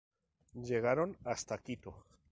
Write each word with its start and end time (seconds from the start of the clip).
Llegaron 0.55 1.15
hasta 1.25 1.59
Quito. 1.59 1.95